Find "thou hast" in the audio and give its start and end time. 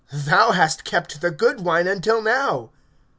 0.11-0.83